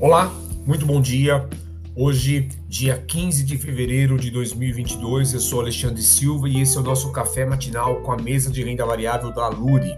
Olá, 0.00 0.32
muito 0.64 0.86
bom 0.86 1.00
dia. 1.00 1.48
Hoje, 1.96 2.48
dia 2.68 2.96
15 2.98 3.42
de 3.42 3.58
fevereiro 3.58 4.16
de 4.16 4.30
2022, 4.30 5.34
eu 5.34 5.40
sou 5.40 5.60
Alexandre 5.60 6.00
Silva 6.02 6.48
e 6.48 6.60
esse 6.60 6.76
é 6.76 6.80
o 6.80 6.84
nosso 6.84 7.10
café 7.10 7.44
matinal 7.44 8.00
com 8.02 8.12
a 8.12 8.16
mesa 8.16 8.48
de 8.48 8.62
renda 8.62 8.86
variável 8.86 9.32
da 9.32 9.48
Luri. 9.48 9.92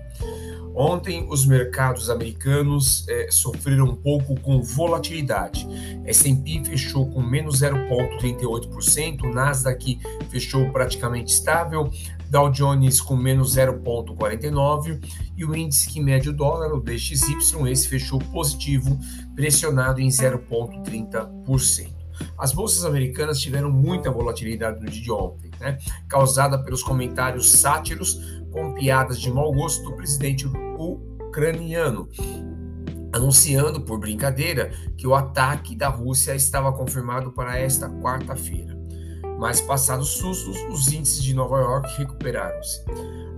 Ontem, 0.74 1.26
os 1.28 1.44
mercados 1.44 2.08
americanos 2.08 3.06
eh, 3.10 3.28
sofreram 3.30 3.90
um 3.90 3.94
pouco 3.94 4.40
com 4.40 4.62
volatilidade. 4.62 5.68
S&P 6.06 6.64
fechou 6.64 7.10
com 7.10 7.20
menos 7.20 7.60
0,38%, 7.60 9.24
o 9.24 9.34
Nasdaq 9.34 10.00
fechou 10.30 10.72
praticamente 10.72 11.30
estável, 11.34 11.90
Dow 12.30 12.48
Jones 12.50 13.00
com 13.00 13.16
menos 13.16 13.56
0,49% 13.56 15.00
e 15.36 15.44
o 15.44 15.54
índice 15.54 15.88
que 15.88 16.00
mede 16.00 16.28
o 16.28 16.32
dólar, 16.32 16.72
o 16.72 16.80
DXY, 16.80 17.68
esse 17.68 17.88
fechou 17.88 18.20
positivo, 18.20 18.96
pressionado 19.34 20.00
em 20.00 20.08
0,30%. 20.08 22.00
As 22.38 22.52
bolsas 22.52 22.84
americanas 22.84 23.40
tiveram 23.40 23.70
muita 23.70 24.10
volatilidade 24.10 24.80
no 24.80 24.88
dia 24.88 25.02
de 25.02 25.10
ontem, 25.10 25.50
né? 25.58 25.78
causada 26.08 26.62
pelos 26.62 26.82
comentários 26.82 27.50
sátiros 27.50 28.20
com 28.52 28.74
piadas 28.74 29.20
de 29.20 29.30
mau 29.30 29.52
gosto 29.52 29.82
do 29.84 29.96
presidente 29.96 30.46
ucraniano, 30.78 32.08
anunciando 33.12 33.80
por 33.80 33.98
brincadeira 33.98 34.70
que 34.96 35.06
o 35.06 35.14
ataque 35.14 35.74
da 35.74 35.88
Rússia 35.88 36.34
estava 36.34 36.72
confirmado 36.72 37.32
para 37.32 37.58
esta 37.58 37.88
quarta-feira. 37.88 38.79
Mas 39.40 39.58
passados 39.58 40.10
sustos, 40.10 40.58
os 40.70 40.92
índices 40.92 41.24
de 41.24 41.32
Nova 41.32 41.58
York 41.58 41.96
recuperaram-se. 41.96 42.84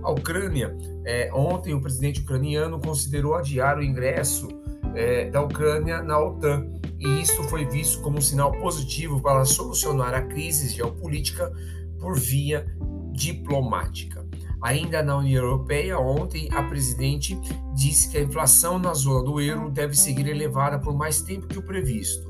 A 0.03 0.11
Ucrânia, 0.11 0.75
é, 1.05 1.31
ontem 1.33 1.73
o 1.73 1.79
presidente 1.79 2.19
ucraniano 2.19 2.77
considerou 2.77 3.35
adiar 3.35 3.77
o 3.77 3.81
ingresso 3.81 4.49
é, 4.93 5.29
da 5.29 5.41
Ucrânia 5.41 6.03
na 6.03 6.19
OTAN, 6.19 6.67
e 6.99 7.21
isso 7.21 7.41
foi 7.43 7.63
visto 7.63 8.01
como 8.01 8.17
um 8.17 8.21
sinal 8.21 8.51
positivo 8.51 9.21
para 9.21 9.45
solucionar 9.45 10.13
a 10.13 10.21
crise 10.23 10.75
geopolítica 10.75 11.49
por 11.97 12.19
via 12.19 12.67
diplomática. 13.13 14.27
Ainda 14.61 15.01
na 15.01 15.17
União 15.17 15.41
Europeia, 15.41 15.97
ontem 15.97 16.49
a 16.51 16.63
presidente 16.63 17.39
disse 17.73 18.09
que 18.09 18.17
a 18.17 18.21
inflação 18.21 18.77
na 18.77 18.93
zona 18.93 19.23
do 19.23 19.39
euro 19.39 19.69
deve 19.69 19.95
seguir 19.95 20.27
elevada 20.27 20.77
por 20.79 20.93
mais 20.93 21.21
tempo 21.21 21.47
que 21.47 21.59
o 21.59 21.63
previsto, 21.63 22.29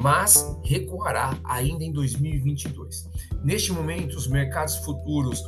mas 0.00 0.44
recuará 0.64 1.36
ainda 1.44 1.84
em 1.84 1.92
2022. 1.92 3.08
Neste 3.42 3.72
momento, 3.72 4.16
os 4.16 4.26
mercados 4.26 4.76
futuros 4.76 5.42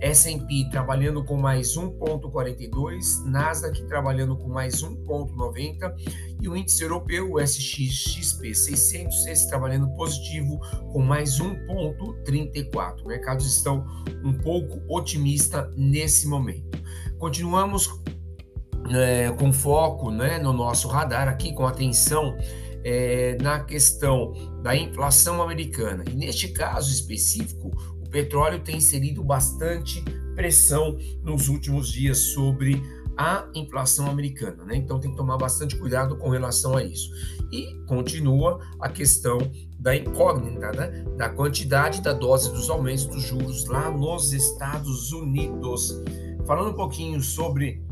S&P 0.00 0.68
trabalhando 0.70 1.24
com 1.24 1.36
mais 1.36 1.76
1,42, 1.76 3.24
Nasdaq 3.24 3.82
trabalhando 3.84 4.36
com 4.36 4.48
mais 4.48 4.82
1,90 4.82 5.94
e 6.40 6.48
o 6.48 6.56
índice 6.56 6.82
europeu, 6.82 7.32
o 7.32 7.40
SXXP 7.40 8.54
600, 8.54 9.26
esse 9.26 9.48
trabalhando 9.48 9.88
positivo 9.94 10.60
com 10.92 11.00
mais 11.00 11.38
1,34. 11.38 13.06
Mercados 13.06 13.46
estão 13.46 13.86
um 14.22 14.34
pouco 14.34 14.82
otimistas 14.88 15.74
nesse 15.76 16.28
momento. 16.28 16.78
Continuamos 17.18 17.88
é, 18.90 19.30
com 19.32 19.52
foco 19.52 20.10
né, 20.10 20.38
no 20.38 20.52
nosso 20.52 20.88
radar 20.88 21.28
aqui, 21.28 21.54
com 21.54 21.66
atenção 21.66 22.36
é, 22.88 23.36
na 23.42 23.58
questão 23.58 24.32
da 24.62 24.76
inflação 24.76 25.42
americana. 25.42 26.04
E 26.08 26.14
neste 26.14 26.46
caso 26.48 26.88
específico, 26.88 27.72
o 28.00 28.08
petróleo 28.08 28.60
tem 28.60 28.76
inserido 28.76 29.24
bastante 29.24 30.04
pressão 30.36 30.96
nos 31.20 31.48
últimos 31.48 31.90
dias 31.90 32.18
sobre 32.18 32.80
a 33.18 33.48
inflação 33.56 34.06
americana, 34.08 34.64
né? 34.64 34.76
Então 34.76 35.00
tem 35.00 35.10
que 35.10 35.16
tomar 35.16 35.36
bastante 35.36 35.74
cuidado 35.76 36.16
com 36.16 36.28
relação 36.28 36.76
a 36.76 36.84
isso. 36.84 37.10
E 37.50 37.74
continua 37.86 38.60
a 38.80 38.88
questão 38.88 39.38
da 39.80 39.96
incógnita, 39.96 40.70
né? 40.70 41.04
Da 41.16 41.28
quantidade 41.28 42.00
da 42.00 42.12
dose 42.12 42.52
dos 42.52 42.70
aumentos 42.70 43.06
dos 43.06 43.22
juros 43.22 43.64
lá 43.66 43.90
nos 43.90 44.32
Estados 44.32 45.10
Unidos. 45.10 46.04
Falando 46.46 46.70
um 46.70 46.76
pouquinho 46.76 47.20
sobre 47.20 47.84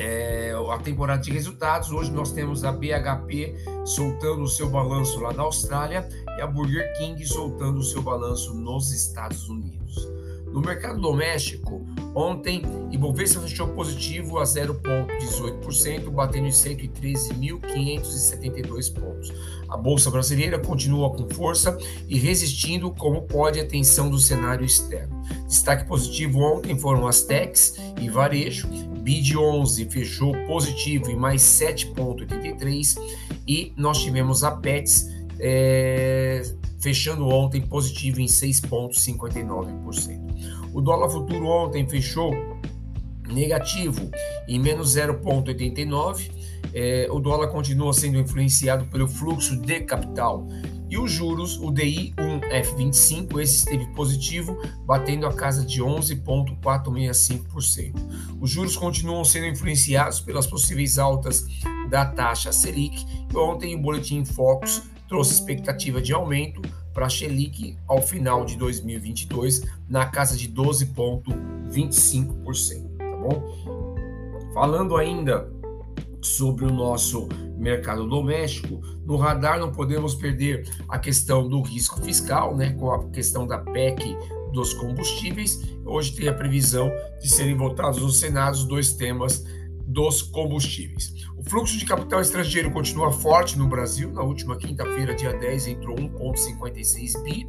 é, 0.00 0.52
a 0.70 0.78
temporada 0.78 1.22
de 1.22 1.30
resultados. 1.30 1.92
Hoje 1.92 2.10
nós 2.10 2.32
temos 2.32 2.64
a 2.64 2.72
BHP 2.72 3.54
soltando 3.84 4.42
o 4.42 4.48
seu 4.48 4.70
balanço 4.70 5.20
lá 5.20 5.34
na 5.34 5.42
Austrália 5.42 6.08
e 6.38 6.40
a 6.40 6.46
Burger 6.46 6.90
King 6.96 7.22
soltando 7.26 7.80
o 7.80 7.84
seu 7.84 8.00
balanço 8.00 8.54
nos 8.54 8.90
Estados 8.92 9.46
Unidos. 9.48 10.08
No 10.46 10.60
mercado 10.60 11.00
doméstico, 11.00 11.84
ontem, 12.12 12.62
Ibovespa 12.90 13.40
fechou 13.42 13.68
positivo 13.68 14.38
a 14.38 14.42
0,18%, 14.42 16.10
batendo 16.10 16.48
em 16.48 16.50
113.572 16.50 18.92
pontos. 18.92 19.32
A 19.68 19.76
Bolsa 19.76 20.10
Brasileira 20.10 20.58
continua 20.58 21.10
com 21.10 21.32
força 21.32 21.78
e 22.08 22.18
resistindo 22.18 22.90
como 22.90 23.22
pode 23.22 23.60
a 23.60 23.66
tensão 23.66 24.10
do 24.10 24.18
cenário 24.18 24.64
externo. 24.64 25.22
Destaque 25.46 25.86
positivo 25.86 26.40
ontem 26.40 26.76
foram 26.76 27.06
as 27.06 27.22
techs 27.22 27.76
e 28.00 28.08
varejo. 28.08 28.68
BID 29.10 29.36
11 29.36 29.86
fechou 29.86 30.32
positivo 30.46 31.10
em 31.10 31.16
mais 31.16 31.42
7,83 31.42 32.96
e 33.44 33.72
nós 33.76 33.98
tivemos 33.98 34.44
a 34.44 34.52
Pets 34.52 35.08
é, 35.40 36.42
fechando 36.78 37.26
ontem 37.26 37.60
positivo 37.60 38.20
em 38.20 38.26
6,59%. 38.26 40.70
O 40.72 40.80
dólar 40.80 41.10
futuro 41.10 41.44
ontem 41.44 41.88
fechou 41.88 42.32
negativo 43.26 44.08
em 44.46 44.60
menos 44.60 44.94
0,89. 44.94 46.30
É, 46.72 47.08
o 47.10 47.18
dólar 47.18 47.48
continua 47.48 47.92
sendo 47.92 48.16
influenciado 48.16 48.84
pelo 48.84 49.08
fluxo 49.08 49.56
de 49.56 49.80
capital. 49.80 50.46
E 50.90 50.98
os 50.98 51.10
juros, 51.12 51.56
o 51.58 51.70
DI 51.70 52.12
1F25, 52.16 53.40
esse 53.40 53.58
esteve 53.58 53.86
positivo, 53.94 54.60
batendo 54.84 55.24
a 55.24 55.32
casa 55.32 55.64
de 55.64 55.80
11,465%. 55.80 57.94
Os 58.40 58.50
juros 58.50 58.76
continuam 58.76 59.24
sendo 59.24 59.46
influenciados 59.46 60.20
pelas 60.20 60.48
possíveis 60.48 60.98
altas 60.98 61.46
da 61.88 62.04
taxa 62.04 62.50
Selic. 62.50 63.06
E 63.32 63.36
ontem 63.36 63.76
o 63.76 63.80
Boletim 63.80 64.24
Focus 64.24 64.82
trouxe 65.08 65.34
expectativa 65.34 66.02
de 66.02 66.12
aumento 66.12 66.60
para 66.92 67.06
a 67.06 67.10
Selic 67.10 67.78
ao 67.86 68.02
final 68.02 68.44
de 68.44 68.56
2022 68.56 69.62
na 69.88 70.06
casa 70.06 70.36
de 70.36 70.48
12,25%, 70.48 72.96
tá 72.98 73.16
bom? 73.16 73.44
Falando 74.52 74.96
ainda 74.96 75.48
sobre 76.20 76.64
o 76.64 76.72
nosso 76.72 77.28
mercado 77.60 78.08
doméstico, 78.08 78.80
no 79.04 79.16
radar 79.16 79.58
não 79.58 79.70
podemos 79.70 80.14
perder 80.14 80.68
a 80.88 80.98
questão 80.98 81.48
do 81.48 81.60
risco 81.60 82.00
fiscal, 82.00 82.56
né, 82.56 82.72
com 82.72 82.90
a 82.90 83.08
questão 83.10 83.46
da 83.46 83.58
PEC 83.58 84.16
dos 84.52 84.72
combustíveis. 84.74 85.60
Hoje 85.84 86.14
tem 86.14 86.28
a 86.28 86.34
previsão 86.34 86.90
de 87.20 87.28
serem 87.28 87.56
votados 87.56 88.00
no 88.00 88.10
Senado 88.10 88.64
dois 88.64 88.92
temas 88.92 89.44
dos 89.90 90.22
combustíveis. 90.22 91.12
O 91.36 91.42
fluxo 91.42 91.76
de 91.76 91.84
capital 91.84 92.20
estrangeiro 92.20 92.70
continua 92.70 93.10
forte 93.10 93.58
no 93.58 93.66
Brasil. 93.66 94.12
Na 94.12 94.22
última 94.22 94.56
quinta-feira, 94.56 95.14
dia 95.14 95.32
10, 95.32 95.66
entrou 95.68 95.96
1,56 95.96 97.22
bi 97.22 97.46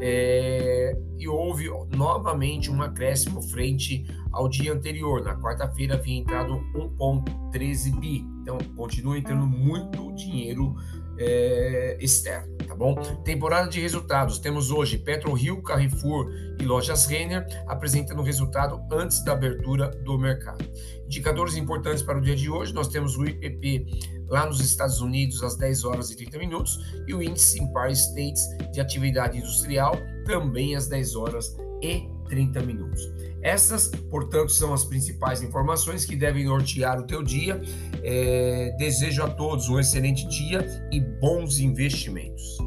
é, 0.00 0.96
e 1.18 1.28
houve 1.28 1.68
novamente 1.94 2.70
um 2.70 2.82
acréscimo 2.82 3.40
frente 3.40 4.04
ao 4.32 4.48
dia 4.48 4.72
anterior. 4.72 5.22
Na 5.22 5.36
quarta-feira 5.36 5.94
havia 5.94 6.16
entrado 6.16 6.54
1,13 6.74 8.00
bi. 8.00 8.24
Então, 8.42 8.58
continua 8.76 9.18
entrando 9.18 9.46
muito 9.46 10.12
dinheiro 10.14 10.74
é, 11.18 11.96
externo, 12.00 12.56
bom? 12.76 12.94
Temporada 13.24 13.68
de 13.68 13.80
resultados. 13.80 14.38
Temos 14.38 14.70
hoje 14.70 14.98
PetroRio, 14.98 15.62
Carrefour 15.62 16.30
e 16.60 16.64
Lojas 16.64 17.06
Renner 17.06 17.46
apresentando 17.66 18.20
o 18.20 18.22
resultado 18.22 18.80
antes 18.92 19.24
da 19.24 19.32
abertura 19.32 19.88
do 19.88 20.18
mercado. 20.18 20.64
Indicadores 21.06 21.56
importantes 21.56 22.02
para 22.02 22.18
o 22.18 22.20
dia 22.20 22.36
de 22.36 22.50
hoje, 22.50 22.74
nós 22.74 22.88
temos 22.88 23.16
o 23.16 23.24
IPP 23.24 23.86
lá 24.28 24.46
nos 24.46 24.60
Estados 24.60 25.00
Unidos 25.00 25.42
às 25.42 25.56
10 25.56 25.84
horas 25.84 26.10
e 26.10 26.16
30 26.16 26.38
minutos 26.38 26.78
e 27.06 27.14
o 27.14 27.22
índice 27.22 27.60
Empire 27.60 27.92
States 27.92 28.42
de 28.72 28.80
atividade 28.80 29.38
industrial 29.38 29.96
também 30.26 30.76
às 30.76 30.88
10 30.88 31.16
horas 31.16 31.56
e 31.82 32.15
30 32.26 32.62
minutos. 32.62 33.00
Essas, 33.42 33.88
portanto, 34.10 34.52
são 34.52 34.74
as 34.74 34.84
principais 34.84 35.42
informações 35.42 36.04
que 36.04 36.16
devem 36.16 36.44
nortear 36.44 36.98
o 36.98 37.04
teu 37.04 37.22
dia. 37.22 37.60
É, 38.02 38.74
desejo 38.78 39.22
a 39.22 39.28
todos 39.28 39.68
um 39.68 39.78
excelente 39.78 40.26
dia 40.28 40.66
e 40.92 41.00
bons 41.00 41.58
investimentos. 41.58 42.58